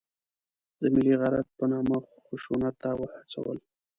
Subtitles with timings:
[0.79, 3.57] د ملي غیرت په نامه خشونت ته هڅول.